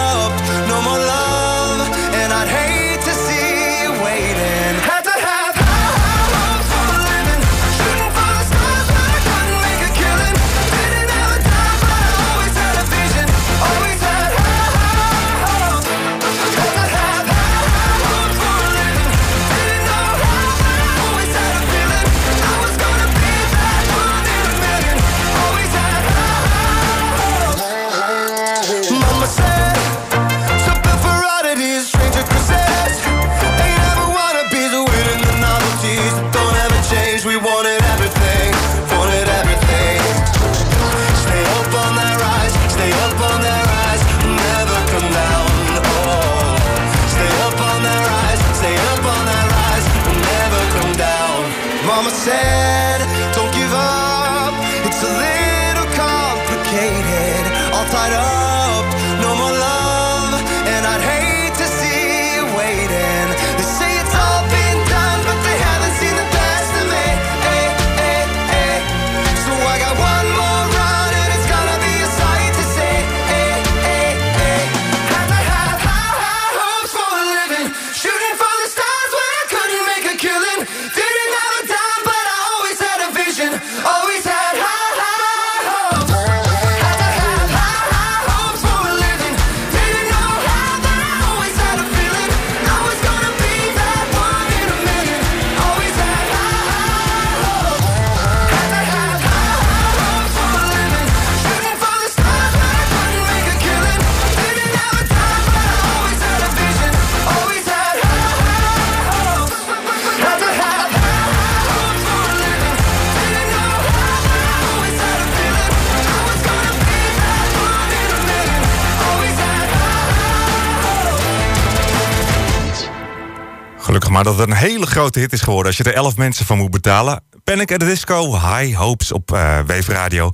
maar 124.19 124.27
dat 124.27 124.39
het 124.39 124.49
een 124.49 124.57
hele 124.57 124.87
grote 124.87 125.19
hit 125.19 125.33
is 125.33 125.41
geworden 125.41 125.67
als 125.67 125.77
je 125.77 125.85
er 125.85 125.95
11 125.95 126.17
mensen 126.17 126.47
van 126.47 126.59
moet 126.59 126.71
betalen. 126.71 127.23
Panic 127.45 127.73
at 127.73 127.79
the 127.79 127.87
Disco, 127.87 128.33
High 128.33 128.77
Hopes 128.77 129.13
op 129.13 129.33
eh 129.33 129.39
Wave 129.67 129.93
Radio. 129.93 130.31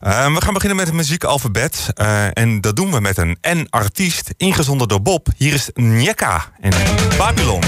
Eh, 0.00 0.34
we 0.34 0.40
gaan 0.40 0.52
beginnen 0.52 0.76
met 0.76 0.86
het 0.86 0.94
muziekalfabet. 0.94 1.90
Eh, 1.94 2.26
en 2.32 2.60
dat 2.60 2.76
doen 2.76 2.90
we 2.90 3.00
met 3.00 3.16
een 3.16 3.38
N-artiest, 3.42 4.34
ingezonden 4.36 4.88
door 4.88 5.02
Bob. 5.02 5.28
Hier 5.36 5.52
is 5.52 5.70
Njeka 5.74 6.44
en 6.60 6.72
Babylon. 7.18 7.62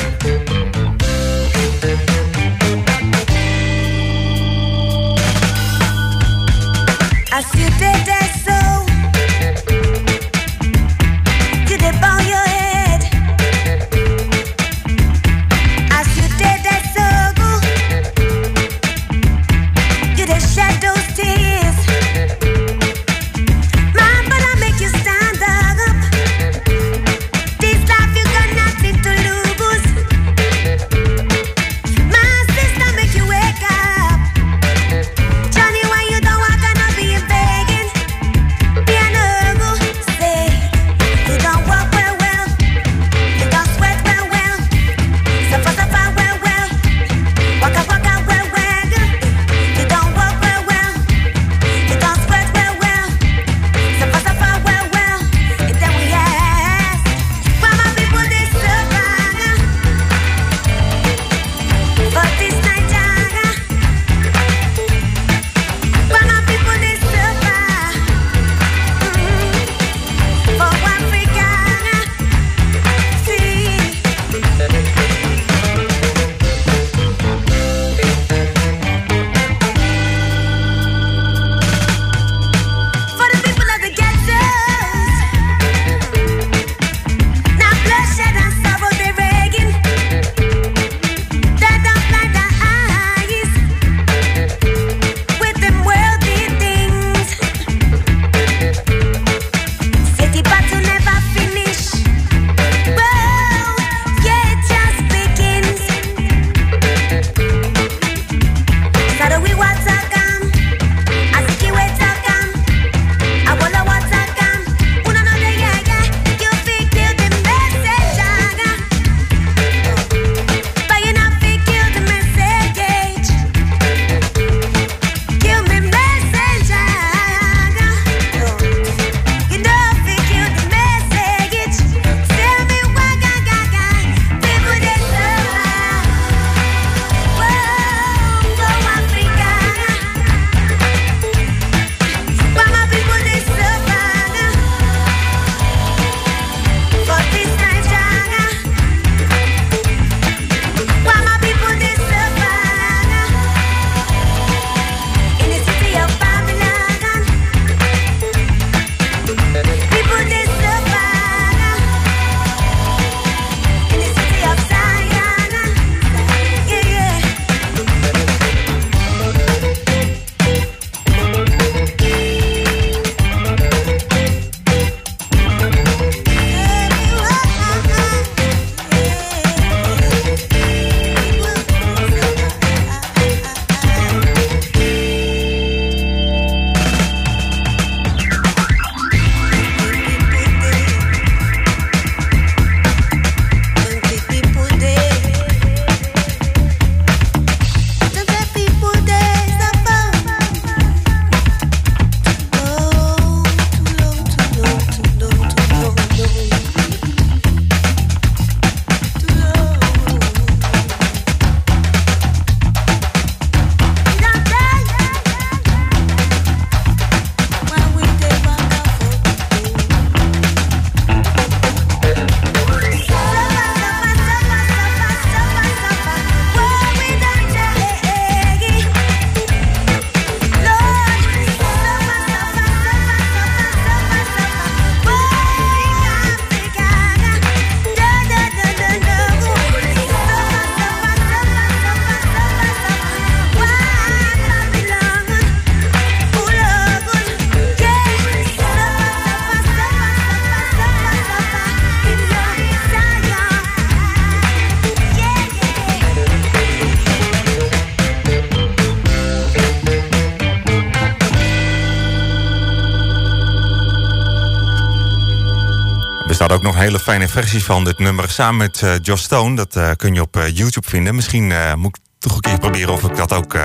hele 266.86 266.98
fijne 266.98 267.28
versie 267.28 267.64
van 267.64 267.84
dit 267.84 267.98
nummer 267.98 268.30
samen 268.30 268.56
met 268.56 268.80
uh, 268.80 268.92
Josh 269.02 269.22
Stone. 269.22 269.56
Dat 269.56 269.76
eh, 269.76 269.90
kun 269.96 270.14
je 270.14 270.20
op 270.20 270.36
eh, 270.36 270.56
YouTube 270.56 270.88
vinden. 270.88 271.14
Misschien 271.14 271.52
moet 271.76 271.96
ik 271.96 272.02
toch 272.18 272.34
een 272.34 272.40
keer 272.40 272.58
proberen 272.58 272.92
of 272.92 273.02
ik 273.02 273.16
dat 273.16 273.32
ook 273.32 273.56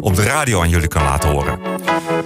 op 0.00 0.16
de 0.16 0.22
radio 0.22 0.60
aan 0.60 0.68
jullie 0.68 0.88
kan 0.88 1.02
laten 1.02 1.30
horen. 1.30 1.58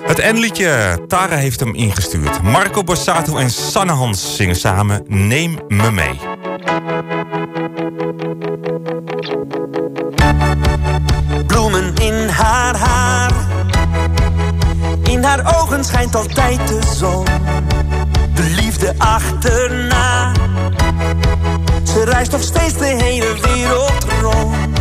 Het 0.06 0.18
endliedje 0.18 0.98
Tara 1.08 1.36
heeft 1.36 1.60
hem 1.60 1.74
ingestuurd. 1.74 2.42
Marco 2.42 2.84
Borsato 2.84 3.36
en 3.36 3.50
Sanne 3.50 3.92
Hans 3.92 4.36
zingen 4.36 4.56
samen 4.56 5.04
Neem 5.06 5.58
me 5.68 5.90
mee. 5.90 6.18
Bloemen 11.46 11.94
in 11.94 12.28
haar 12.28 12.76
haar. 12.76 13.32
In 15.02 15.22
haar 15.22 15.60
ogen 15.60 15.84
schijnt 15.84 16.14
altijd 16.14 16.68
de 16.68 16.80
zon. 16.96 17.24
De 18.80 18.94
achterna. 18.98 20.32
Ze 21.84 22.04
reist 22.04 22.32
nog 22.32 22.42
steeds 22.42 22.74
de 22.78 22.84
hele 22.84 23.34
wereld 23.42 24.06
rond, 24.22 24.78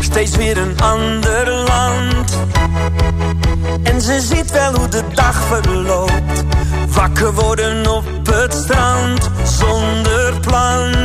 steeds 0.00 0.36
weer 0.36 0.58
een 0.58 0.80
ander 0.80 1.50
land. 1.50 2.38
En 3.82 4.00
ze 4.00 4.20
ziet 4.20 4.50
wel 4.50 4.74
hoe 4.74 4.88
de 4.88 5.02
dag 5.14 5.42
verloopt, 5.42 6.44
wakker 6.88 7.34
worden 7.34 7.86
op 7.86 8.04
het 8.30 8.54
strand 8.54 9.30
zonder 9.44 10.40
plan. 10.40 10.99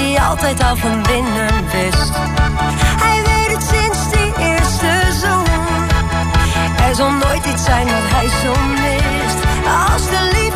hij 0.00 0.20
altijd 0.20 0.62
al 0.62 0.76
van 0.76 1.02
binnen 1.02 1.64
wist. 1.72 2.12
Hij 3.04 3.22
weet 3.28 3.56
het 3.56 3.64
sinds 3.72 4.10
die 4.10 4.44
eerste 4.46 4.92
zoen. 5.20 5.44
Er 6.88 6.94
zal 6.94 7.10
nooit 7.10 7.46
iets 7.46 7.64
zijn 7.64 7.86
wat 7.86 8.06
hij 8.14 8.28
zo 8.42 8.52
mist. 8.82 9.38
Als 9.92 10.02
de 10.02 10.30
liefde 10.32 10.49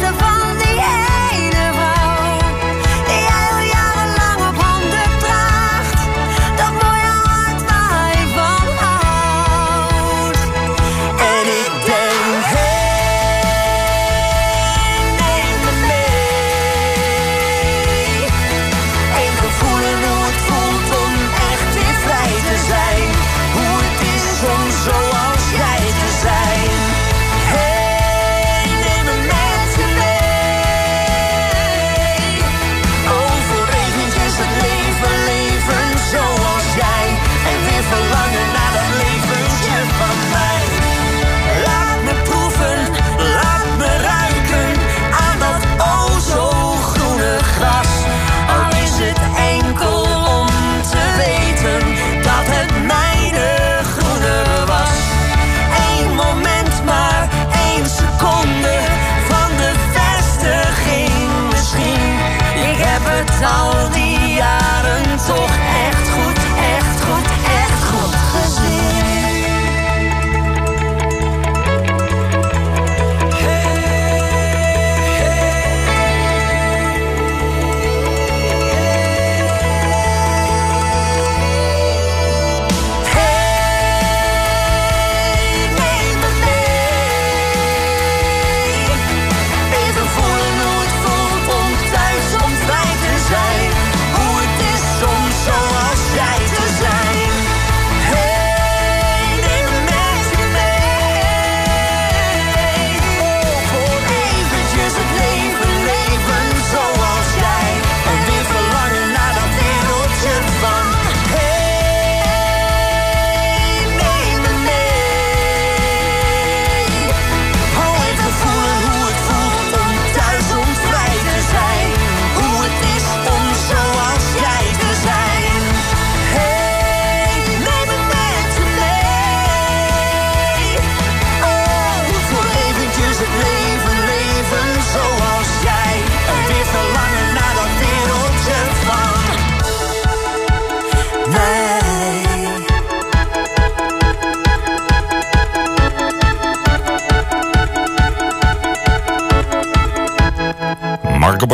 zal 63.41 64.04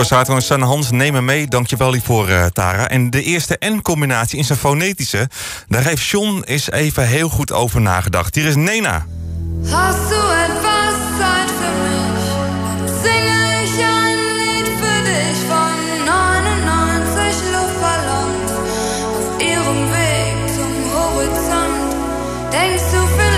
Borsato 0.01 0.35
en 0.35 0.43
San 0.43 0.63
Hans 0.63 0.91
nemen 0.91 1.25
mee. 1.25 1.49
Dankjewel 1.49 1.93
hiervoor, 1.93 2.29
eh, 2.29 2.45
Tara. 2.47 2.89
En 2.89 3.11
de 3.11 3.23
eerste 3.23 3.57
N-combinatie 3.65 4.39
in 4.39 4.45
zijn 4.45 4.59
fonetische... 4.59 5.29
daar 5.69 5.85
heeft 5.85 6.07
John 6.07 6.43
eens 6.47 6.71
even 6.71 7.07
heel 7.07 7.29
goed 7.29 7.53
over 7.53 7.81
nagedacht. 7.81 8.35
Hier 8.35 8.45
is 8.45 8.55
Nena. 8.57 9.07
Hast 9.71 10.09
du 10.11 10.21
etwas 10.47 10.97
Zeit 11.19 11.51
für 11.61 11.73
mich? 11.85 12.25
Singe 13.03 13.63
ich 13.65 13.85
ein 13.85 14.19
Lied 14.39 14.69
für 14.83 15.03
dich 15.11 15.39
von 15.49 16.05
99 16.05 17.35
Luftballons 17.53 18.51
auf 19.09 19.41
ihrem 19.41 19.91
Weg 19.91 20.37
zum 20.57 20.73
Horizont. 20.95 21.95
Denkst 22.51 22.91
du 22.93 23.07
vielleicht 23.07 23.30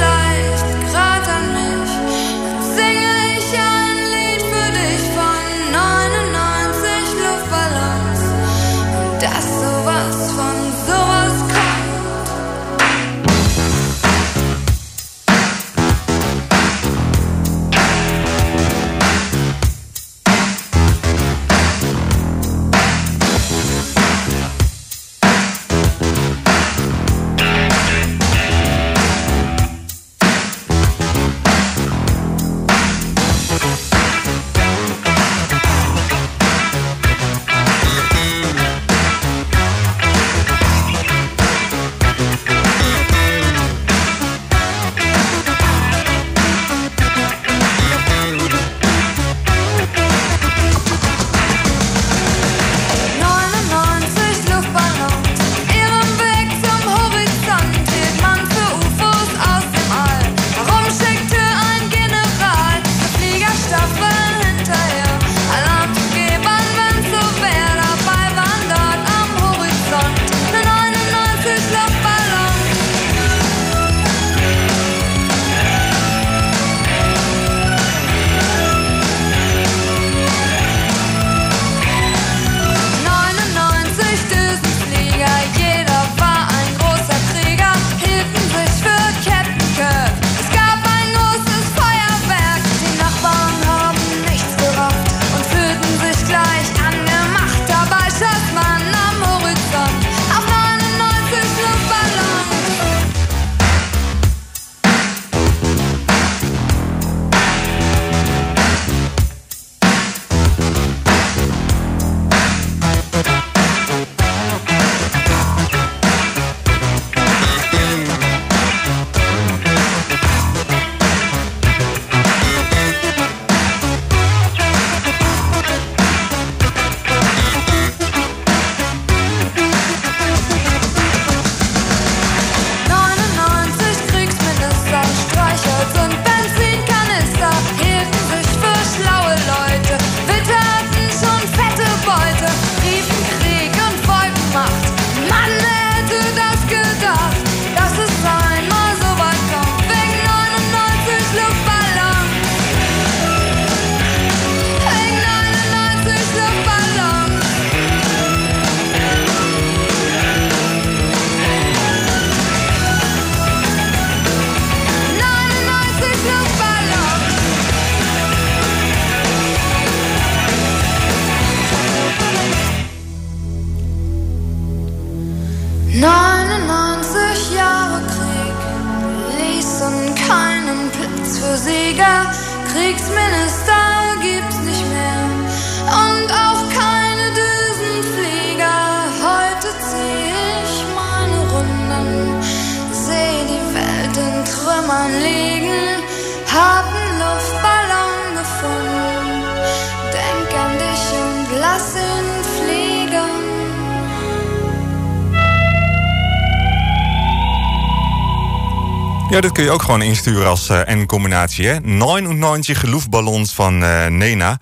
ook 209.73 209.83
gewoon 209.83 210.03
insturen 210.03 210.47
als 210.47 210.69
eh, 210.69 210.81
N-combinatie. 210.87 211.67
hè? 211.67 211.81
99 211.81 212.83
luftballons 212.83 213.55
van 213.55 213.85
eh, 213.85 214.07
Nena. 214.07 214.59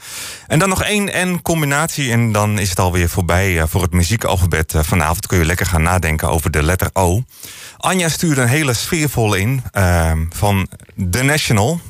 En 0.47 0.59
dan 0.59 0.69
nog 0.69 0.83
één 0.83 1.33
N-combinatie 1.33 2.11
en 2.11 2.33
dan 2.33 2.59
is 2.59 2.71
het 2.71 2.79
alweer 2.79 3.09
voorbij 3.09 3.61
eh, 3.61 3.65
voor 3.69 3.83
het 3.83 3.93
muziekalfabet. 3.93 4.75
Vanavond 4.77 5.27
kun 5.27 5.39
je 5.39 5.45
lekker 5.45 5.67
gaan 5.67 5.83
nadenken 5.83 6.29
over 6.29 6.51
de 6.51 6.63
letter 6.63 6.91
O. 6.93 7.23
Anja 7.77 8.09
stuurde 8.09 8.41
een 8.41 8.49
hele 8.49 8.75
sfeervolle 8.75 9.41
in 9.41 9.63
eh, 9.73 10.13
van 10.29 10.69
The 11.11 11.23
National. 11.23 11.81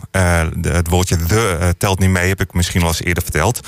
Het 0.60 0.88
woordje 0.88 1.16
the 1.16 1.74
telt 1.78 1.98
niet 1.98 2.10
mee, 2.10 2.28
heb 2.28 2.40
ik 2.40 2.52
misschien 2.52 2.82
al 2.82 2.88
eens 2.88 3.02
eerder 3.02 3.22
verteld. 3.22 3.60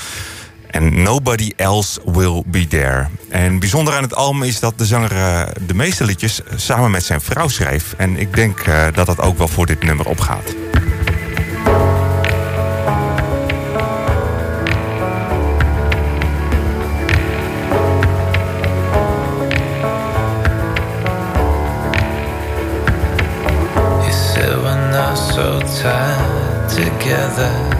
En 0.73 1.03
Nobody 1.03 1.51
Else 1.55 2.01
Will 2.05 2.43
Be 2.45 2.67
There. 2.67 3.07
En 3.29 3.59
bijzonder 3.59 3.93
aan 3.93 4.03
het 4.03 4.15
album 4.15 4.43
is 4.43 4.59
dat 4.59 4.77
de 4.77 4.85
zanger 4.85 5.11
eh, 5.11 5.43
de 5.67 5.73
meeste 5.73 6.05
liedjes 6.05 6.41
samen 6.55 6.91
met 6.91 7.03
zijn 7.03 7.21
vrouw 7.21 7.47
schreef. 7.47 7.93
En 7.97 8.17
ik 8.17 8.35
denk 8.35 8.59
eh, 8.59 8.85
dat 8.93 9.05
dat 9.05 9.19
ook 9.19 9.37
wel 9.37 9.47
voor 9.47 9.65
dit 9.65 9.83
nummer 9.83 10.07
opgaat. 10.07 10.55
So 25.33 25.59
together. 26.67 27.72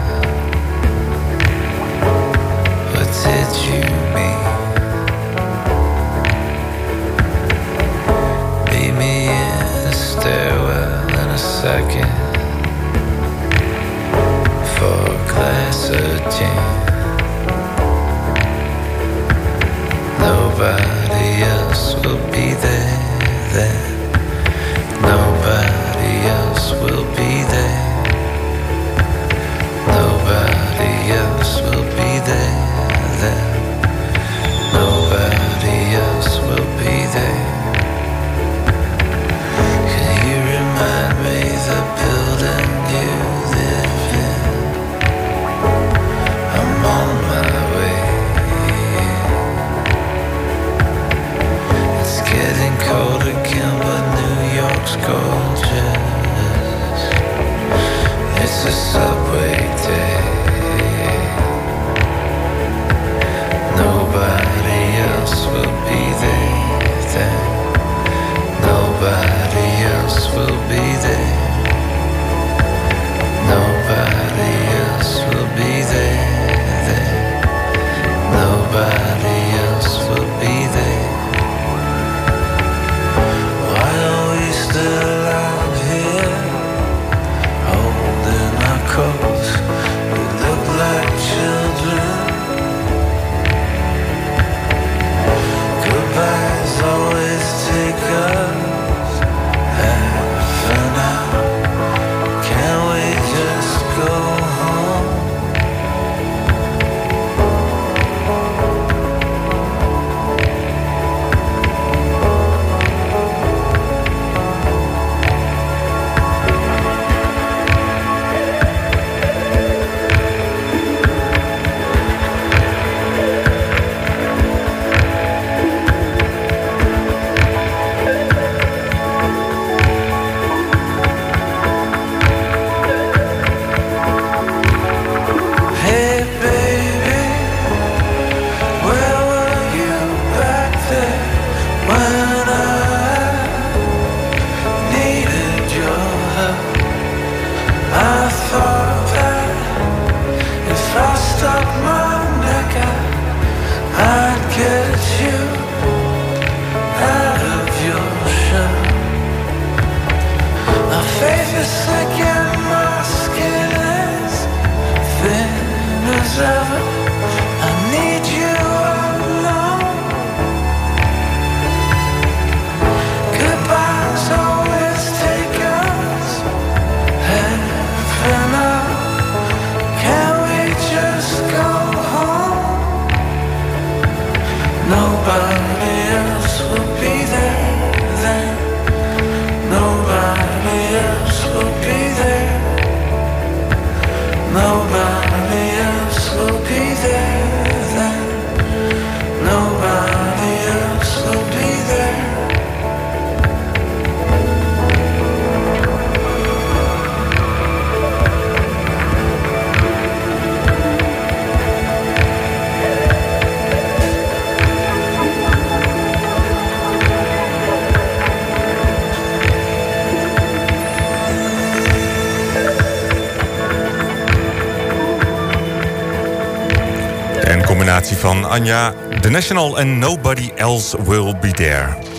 Anja, 228.54 228.94
The 229.24 229.32
National 229.32 229.78
and 229.78 230.00
Nobody 230.00 230.52
Else 230.60 230.94
Will 230.94 231.34
Be 231.34 231.52
There. 231.54 232.13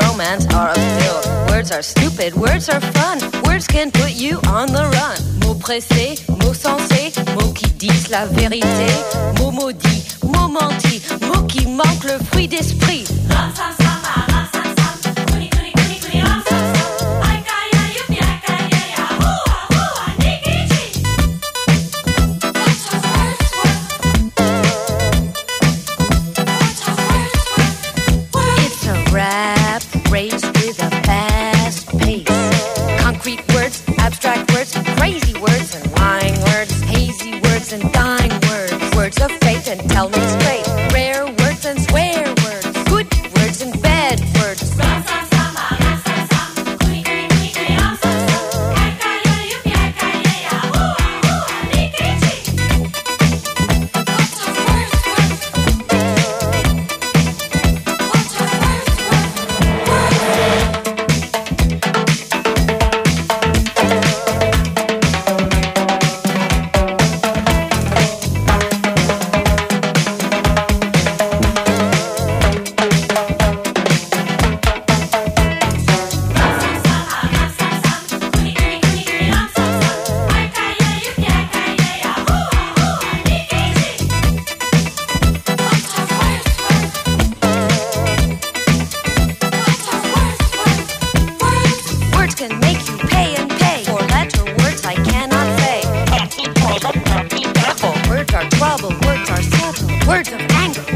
Romance 0.00 0.46
are 0.54 0.70
a 0.70 0.74
pill. 0.74 1.20
Words 1.48 1.70
are 1.72 1.82
stupid, 1.82 2.34
words 2.34 2.68
are 2.68 2.80
fun. 2.80 3.18
Words 3.44 3.66
can 3.66 3.90
put 3.90 4.12
you 4.14 4.38
on 4.48 4.66
the 4.68 4.84
run. 4.96 5.18
Mots 5.40 5.58
pressés, 5.58 6.24
mots 6.42 6.54
sensés, 6.54 7.12
mots 7.34 7.52
qui 7.52 7.70
disent 7.72 8.08
la 8.10 8.26
vérité. 8.26 8.88
Mots 9.38 9.50
maudits, 9.50 10.04
mots 10.24 10.48
mentis, 10.48 11.02
mots 11.22 11.46
qui 11.46 11.66
manquent 11.66 12.04
le 12.04 12.18
fruit 12.30 12.48
d'esprit. 12.48 13.04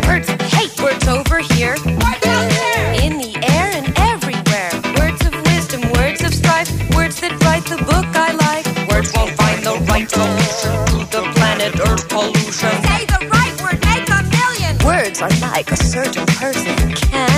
Words 0.07 0.29
of 0.29 0.41
hate. 0.41 0.73
Words 0.83 1.07
over 1.09 1.39
here. 1.39 1.75
In 3.05 3.19
the 3.19 3.33
air 3.43 3.71
and 3.79 3.93
everywhere. 3.99 4.71
Words 4.99 5.25
of 5.27 5.35
wisdom, 5.47 5.83
words 5.93 6.23
of 6.23 6.33
strife. 6.35 6.71
Words 6.95 7.21
that 7.21 7.33
write 7.45 7.65
the 7.65 7.79
book 7.79 8.07
I 8.15 8.33
like. 8.47 8.67
Words 8.91 9.13
won't 9.15 9.33
find 9.33 9.63
the 9.65 9.77
right 9.91 10.09
solution 10.11 10.75
to 10.87 10.97
the 11.15 11.23
planet 11.35 11.79
Earth 11.81 12.09
pollution. 12.09 12.73
Say 12.89 13.05
the 13.07 13.27
right 13.31 13.55
word, 13.63 13.79
make 13.85 14.09
a 14.09 14.23
million. 14.37 14.79
Words 14.85 15.21
are 15.23 15.35
like 15.53 15.71
a 15.71 15.77
certain 15.77 16.27
person. 16.27 16.95
Can't 16.95 17.32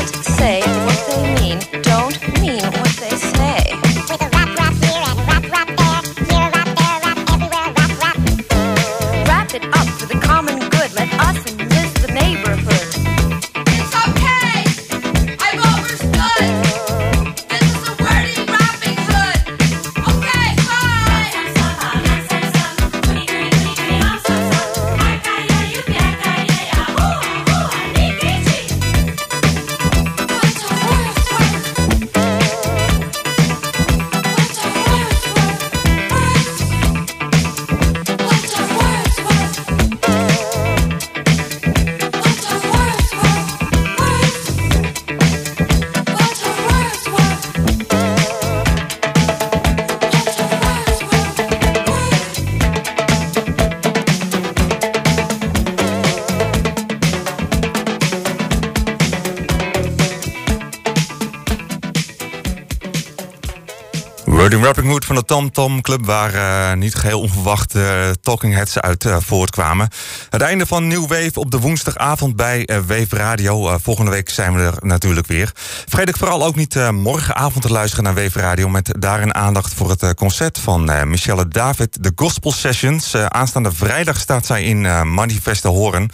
Tom 65.55 65.81
Club... 65.81 66.07
waar 66.07 66.35
eh, 66.35 66.77
niet 66.77 66.95
geheel 66.95 67.21
onverwacht 67.21 67.75
eh, 67.75 68.11
Talking 68.21 68.55
Heads 68.55 68.79
uit 68.81 69.05
eh, 69.05 69.17
voortkwamen. 69.21 69.89
Het 70.31 70.41
einde 70.41 70.67
van 70.67 70.87
Nieuw 70.87 71.07
Wave 71.07 71.41
op 71.41 71.51
de 71.51 71.59
woensdagavond 71.59 72.37
bij 72.37 72.67
eh, 72.67 72.77
Wave 72.77 73.17
Radio. 73.17 73.79
Volgende 73.79 74.11
week 74.11 74.31
zijn 74.31 74.55
we 74.55 74.61
er 74.63 74.75
natuurlijk 74.81 75.27
weer. 75.27 75.53
Vergeet 75.89 76.09
ik 76.09 76.17
vooral 76.17 76.45
ook 76.45 76.57
niet 76.57 76.91
morgenavond 76.93 77.65
te 77.65 77.73
luisteren 77.73 78.05
naar 78.05 78.15
Wave 78.15 78.39
Radio... 78.39 78.69
met 78.69 78.95
daarin 78.99 79.35
aandacht 79.35 79.75
voor 79.75 79.91
het 79.91 80.15
concert 80.15 80.59
van 80.59 81.09
Michelle 81.09 81.49
David... 81.49 82.03
de 82.03 82.13
Gospel 82.15 82.53
Sessions. 82.53 83.17
Aanstaande 83.17 83.73
vrijdag 83.73 84.19
staat 84.19 84.47
zij 84.47 84.63
in 84.63 84.81
Manifeste 85.15 85.69
Horen. 85.69 86.11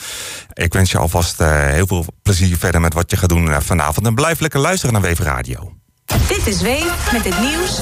Ik 0.53 0.73
wens 0.73 0.91
je 0.91 0.99
alvast 0.99 1.39
heel 1.39 1.87
veel 1.87 2.05
plezier 2.23 2.57
verder 2.57 2.81
met 2.81 2.95
wat 2.95 3.11
je 3.11 3.17
gaat 3.17 3.29
doen 3.29 3.63
vanavond. 3.63 4.07
En 4.07 4.15
blijf 4.15 4.41
lekker 4.41 4.61
luisteren 4.61 4.93
naar 4.93 5.03
Wave 5.03 5.23
Radio. 5.23 5.73
Dit 6.29 6.47
is 6.47 6.63
Wave 6.63 7.13
met 7.13 7.25
het 7.25 7.41
nieuws 7.41 7.81